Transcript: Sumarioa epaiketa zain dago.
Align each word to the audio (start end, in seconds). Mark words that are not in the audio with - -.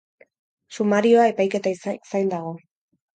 Sumarioa 0.77 1.25
epaiketa 1.31 1.73
zain 1.89 2.33
dago. 2.33 2.55